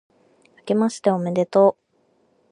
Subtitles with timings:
[0.57, 1.97] あけましておめでとう、